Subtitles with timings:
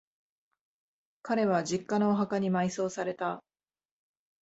[1.21, 3.43] 彼は、実家のお墓に埋葬された。